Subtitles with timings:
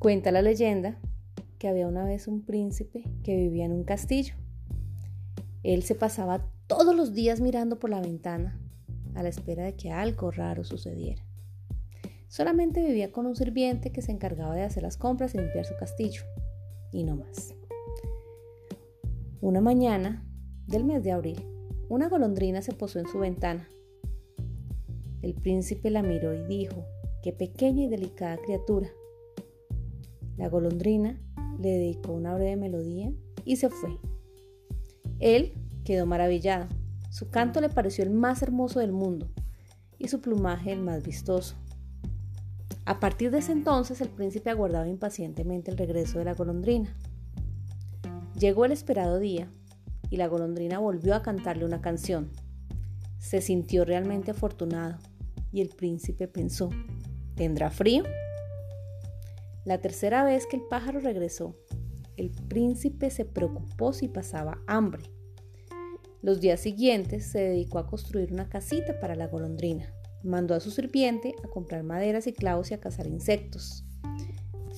[0.00, 0.98] Cuenta la leyenda
[1.58, 4.32] que había una vez un príncipe que vivía en un castillo.
[5.62, 8.58] Él se pasaba todos los días mirando por la ventana
[9.14, 11.22] a la espera de que algo raro sucediera.
[12.28, 15.76] Solamente vivía con un sirviente que se encargaba de hacer las compras y limpiar su
[15.76, 16.22] castillo,
[16.92, 17.54] y no más.
[19.42, 20.26] Una mañana
[20.66, 21.44] del mes de abril,
[21.90, 23.68] una golondrina se posó en su ventana.
[25.20, 26.86] El príncipe la miró y dijo,
[27.22, 28.88] qué pequeña y delicada criatura.
[30.40, 31.20] La golondrina
[31.58, 33.12] le dedicó una breve melodía
[33.44, 33.98] y se fue.
[35.18, 35.52] Él
[35.84, 36.66] quedó maravillado.
[37.10, 39.28] Su canto le pareció el más hermoso del mundo
[39.98, 41.56] y su plumaje el más vistoso.
[42.86, 46.96] A partir de ese entonces el príncipe aguardaba impacientemente el regreso de la golondrina.
[48.38, 49.52] Llegó el esperado día
[50.08, 52.30] y la golondrina volvió a cantarle una canción.
[53.18, 54.96] Se sintió realmente afortunado
[55.52, 56.70] y el príncipe pensó,
[57.34, 58.04] ¿tendrá frío?
[59.64, 61.56] La tercera vez que el pájaro regresó,
[62.16, 65.02] el príncipe se preocupó si pasaba hambre.
[66.22, 69.92] Los días siguientes se dedicó a construir una casita para la golondrina.
[70.22, 73.84] Mandó a su sirviente a comprar maderas y clavos y a cazar insectos.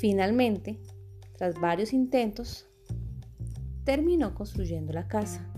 [0.00, 0.80] Finalmente,
[1.36, 2.66] tras varios intentos,
[3.84, 5.48] terminó construyendo la casa.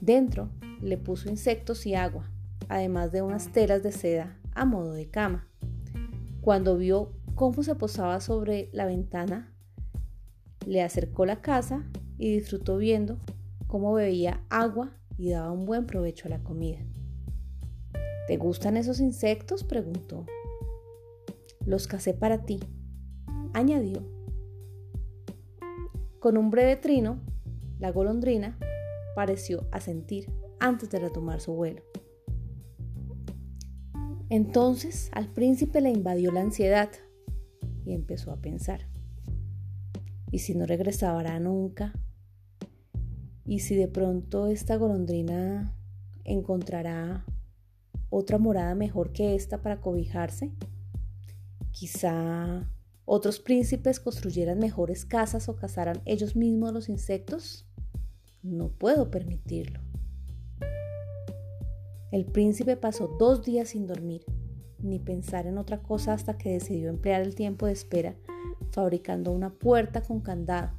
[0.00, 2.30] Dentro le puso insectos y agua,
[2.68, 5.48] además de unas telas de seda a modo de cama.
[6.44, 9.50] Cuando vio cómo se posaba sobre la ventana,
[10.66, 13.18] le acercó la casa y disfrutó viendo
[13.66, 16.80] cómo bebía agua y daba un buen provecho a la comida.
[18.26, 19.64] ¿Te gustan esos insectos?
[19.64, 20.26] preguntó.
[21.64, 22.60] Los casé para ti,
[23.54, 24.04] añadió.
[26.20, 27.22] Con un breve trino,
[27.78, 28.58] la golondrina
[29.16, 31.80] pareció asentir antes de retomar su vuelo.
[34.34, 36.90] Entonces al príncipe le invadió la ansiedad
[37.86, 38.80] y empezó a pensar.
[40.32, 41.92] ¿Y si no regresará nunca?
[43.44, 45.78] ¿Y si de pronto esta golondrina
[46.24, 47.24] encontrará
[48.10, 50.50] otra morada mejor que esta para cobijarse?
[51.70, 52.68] Quizá
[53.04, 57.68] otros príncipes construyeran mejores casas o cazaran ellos mismos los insectos.
[58.42, 59.83] No puedo permitirlo.
[62.10, 64.24] El príncipe pasó dos días sin dormir,
[64.78, 68.14] ni pensar en otra cosa hasta que decidió emplear el tiempo de espera
[68.70, 70.72] fabricando una puerta con candado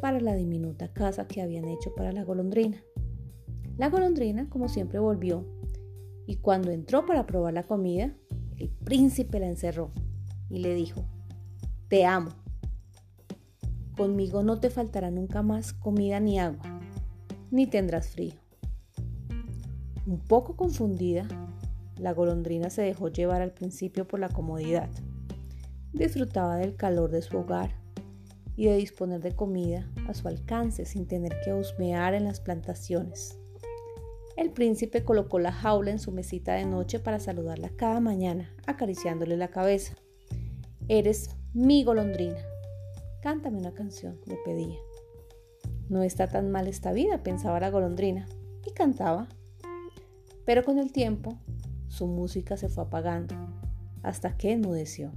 [0.00, 2.82] para la diminuta casa que habían hecho para la golondrina.
[3.78, 5.44] La golondrina, como siempre, volvió
[6.26, 8.14] y cuando entró para probar la comida,
[8.56, 9.90] el príncipe la encerró
[10.48, 11.04] y le dijo,
[11.88, 12.30] te amo.
[13.96, 16.80] Conmigo no te faltará nunca más comida ni agua,
[17.50, 18.34] ni tendrás frío.
[20.06, 21.26] Un poco confundida,
[21.98, 24.88] la golondrina se dejó llevar al principio por la comodidad.
[25.92, 27.74] Disfrutaba del calor de su hogar
[28.54, 33.40] y de disponer de comida a su alcance sin tener que husmear en las plantaciones.
[34.36, 39.36] El príncipe colocó la jaula en su mesita de noche para saludarla cada mañana, acariciándole
[39.36, 39.94] la cabeza.
[40.86, 42.38] Eres mi golondrina.
[43.22, 44.78] Cántame una canción, le pedía.
[45.88, 48.28] No está tan mal esta vida, pensaba la golondrina,
[48.64, 49.28] y cantaba.
[50.46, 51.36] Pero con el tiempo
[51.88, 53.34] su música se fue apagando
[54.02, 55.12] hasta que enmudeció.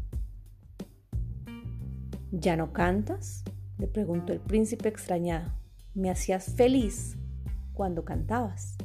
[2.31, 3.43] ¿Ya no cantas?
[3.77, 5.53] le preguntó el príncipe extrañado.
[5.93, 7.15] Me hacías feliz
[7.73, 8.75] cuando cantabas.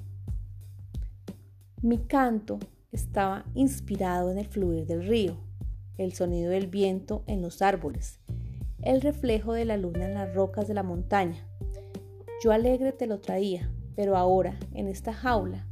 [1.82, 2.60] Mi canto
[2.92, 5.36] estaba inspirado en el fluir del río,
[5.98, 8.20] el sonido del viento en los árboles,
[8.82, 11.48] el reflejo de la luna en las rocas de la montaña.
[12.42, 15.66] Yo alegre te lo traía, pero ahora, en esta jaula,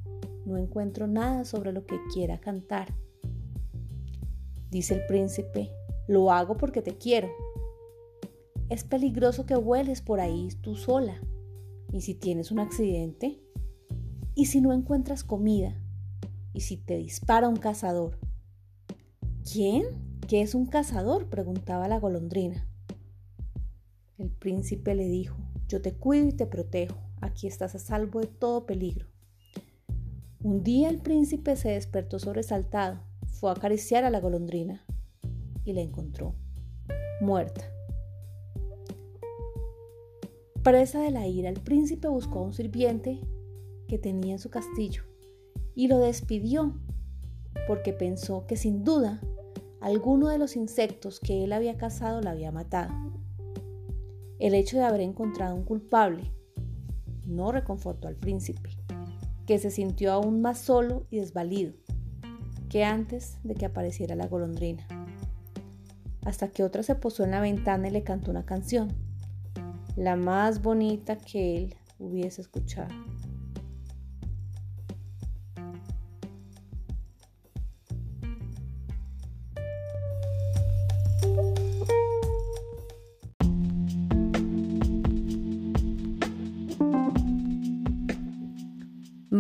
[0.45, 2.95] no encuentro nada sobre lo que quiera cantar.
[4.71, 5.71] Dice el príncipe,
[6.09, 7.29] lo hago porque te quiero.
[8.69, 11.21] Es peligroso que vueles por ahí tú sola.
[11.93, 13.43] ¿Y si tienes un accidente?
[14.35, 15.79] ¿Y si no encuentras comida?
[16.55, 18.19] ¿Y si te dispara un cazador?
[19.51, 19.85] ¿Quién?
[20.27, 21.29] ¿Qué es un cazador?
[21.29, 22.67] preguntaba la golondrina.
[24.17, 25.37] El príncipe le dijo,
[25.69, 29.12] yo te cuido y te protejo, aquí estás a salvo de todo peligro.
[30.45, 32.99] Un día el príncipe se despertó sobresaltado,
[33.29, 34.85] fue a acariciar a la golondrina
[35.65, 36.35] y la encontró
[37.21, 37.63] muerta.
[40.65, 43.21] Presa de la ira, el príncipe buscó a un sirviente
[43.87, 45.05] que tenía en su castillo
[45.77, 46.75] y lo despidió
[47.69, 49.21] porque pensó que sin duda
[49.81, 52.93] alguno de los insectos que él había cazado la había matado.
[54.41, 56.33] El hecho de haber encontrado un culpable
[57.27, 58.82] no reconfortó al príncipe
[59.47, 61.73] que se sintió aún más solo y desvalido
[62.73, 64.87] que antes de que apareciera la golondrina.
[66.25, 68.95] hasta que otra se posó en la ventana y le cantó una canción,
[69.97, 72.95] la más bonita que él hubiese escuchado.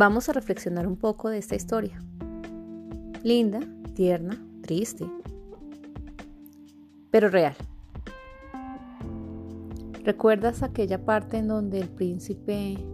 [0.04, 1.96] Vamos a reflexionar un poco de esta historia.
[3.22, 3.60] Linda,
[3.94, 5.08] tierna, triste,
[7.12, 7.54] pero real.
[10.02, 12.84] ¿Recuerdas aquella parte en donde el príncipe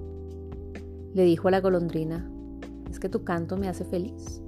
[1.14, 2.30] le dijo a la golondrina,
[2.90, 4.42] es que tu canto me hace feliz?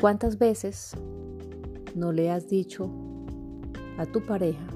[0.00, 0.92] ¿Cuántas veces
[1.96, 2.88] no le has dicho
[3.98, 4.68] a tu pareja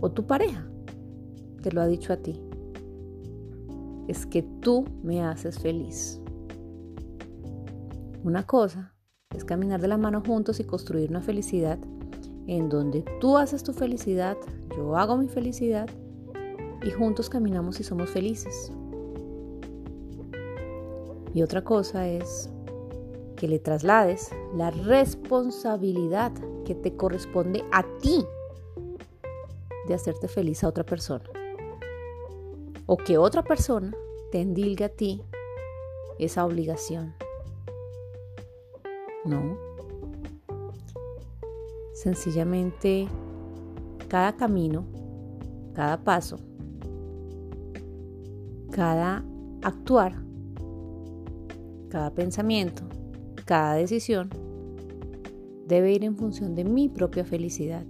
[0.00, 0.66] o tu pareja
[1.60, 2.47] te lo ha dicho a ti?
[4.08, 6.20] Es que tú me haces feliz.
[8.24, 8.94] Una cosa
[9.34, 11.78] es caminar de la mano juntos y construir una felicidad
[12.46, 14.36] en donde tú haces tu felicidad,
[14.76, 15.88] yo hago mi felicidad
[16.82, 18.72] y juntos caminamos y somos felices.
[21.34, 22.50] Y otra cosa es
[23.36, 26.32] que le traslades la responsabilidad
[26.64, 28.24] que te corresponde a ti
[29.86, 31.37] de hacerte feliz a otra persona
[32.88, 33.94] o que otra persona
[34.32, 35.22] te endilgue a ti
[36.18, 37.14] esa obligación.
[39.26, 39.58] No.
[41.92, 43.06] Sencillamente,
[44.08, 44.86] cada camino,
[45.74, 46.38] cada paso,
[48.70, 49.22] cada
[49.62, 50.14] actuar,
[51.90, 52.84] cada pensamiento,
[53.44, 54.30] cada decisión
[55.66, 57.84] debe ir en función de mi propia felicidad.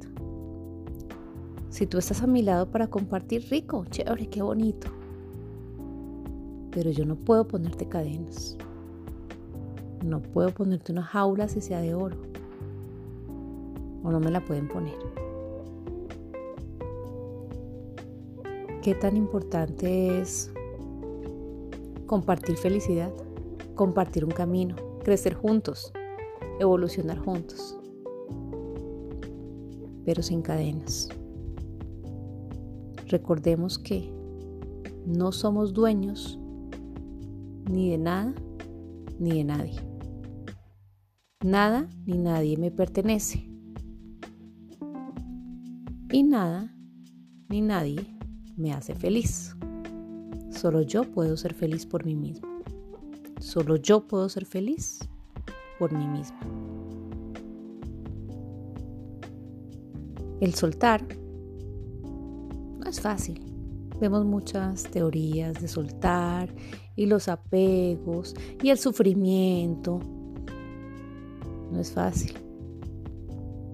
[1.78, 4.88] Si tú estás a mi lado para compartir rico, chévere, qué bonito.
[6.72, 8.58] Pero yo no puedo ponerte cadenas.
[10.04, 12.16] No puedo ponerte una jaula si sea de oro.
[14.02, 14.98] O no me la pueden poner.
[18.82, 20.50] ¿Qué tan importante es
[22.06, 23.12] compartir felicidad?
[23.76, 25.92] Compartir un camino, crecer juntos,
[26.58, 27.78] evolucionar juntos,
[30.04, 31.08] pero sin cadenas.
[33.08, 34.12] Recordemos que
[35.06, 36.38] no somos dueños
[37.70, 38.34] ni de nada
[39.18, 39.80] ni de nadie.
[41.42, 43.48] Nada ni nadie me pertenece.
[46.12, 46.74] Y nada
[47.48, 48.06] ni nadie
[48.56, 49.56] me hace feliz.
[50.50, 52.46] Solo yo puedo ser feliz por mí mismo.
[53.40, 54.98] Solo yo puedo ser feliz
[55.78, 56.40] por mí misma.
[60.40, 61.06] El soltar
[62.88, 63.40] es fácil.
[64.00, 66.48] Vemos muchas teorías de soltar
[66.96, 70.00] y los apegos y el sufrimiento.
[71.72, 72.34] No es fácil.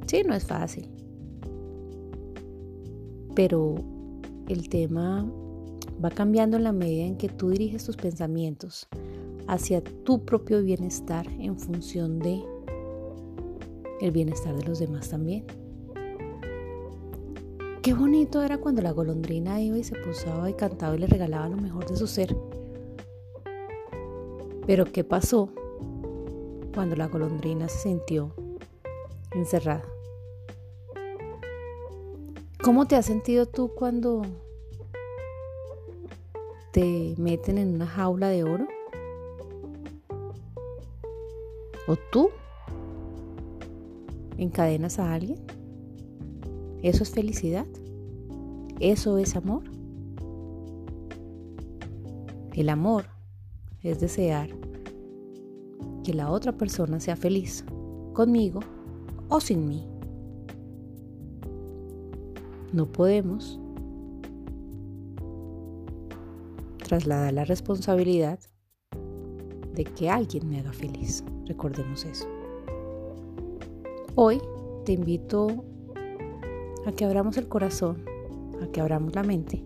[0.07, 0.89] Sí, no es fácil.
[3.35, 3.77] Pero
[4.49, 5.31] el tema
[6.03, 8.89] va cambiando en la medida en que tú diriges tus pensamientos
[9.47, 12.43] hacia tu propio bienestar en función de
[14.01, 15.45] el bienestar de los demás también.
[17.85, 21.51] Qué bonito era cuando la golondrina iba y se posaba y cantaba y le regalaba
[21.51, 22.35] lo mejor de su ser.
[24.67, 25.51] Pero ¿qué pasó
[26.75, 28.35] cuando la golondrina se sintió
[29.33, 29.85] encerrada?
[32.63, 34.23] ¿Cómo te has sentido tú cuando
[36.73, 38.67] te meten en una jaula de oro?
[41.87, 42.31] ¿O tú
[44.39, 45.39] encadenas a alguien?
[46.85, 47.67] ¿Eso es felicidad?
[48.81, 49.63] ¿Eso es amor?
[52.53, 53.05] El amor
[53.83, 54.49] es desear
[56.03, 57.65] que la otra persona sea feliz,
[58.13, 58.61] conmigo
[59.29, 59.87] o sin mí.
[62.73, 63.59] No podemos
[66.85, 68.39] trasladar la responsabilidad
[69.75, 71.25] de que alguien me haga feliz.
[71.47, 72.27] Recordemos eso.
[74.15, 74.41] Hoy
[74.85, 75.65] te invito
[76.87, 78.05] a que abramos el corazón,
[78.63, 79.63] a que abramos la mente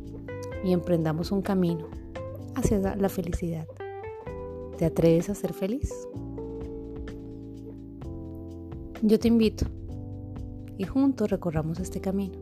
[0.64, 1.88] y emprendamos un camino
[2.54, 3.66] hacia la felicidad.
[4.76, 5.92] ¿Te atreves a ser feliz?
[9.02, 9.66] Yo te invito
[10.76, 12.38] y juntos recorramos este camino.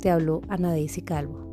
[0.00, 1.49] Te habló Ana Daisy Calvo.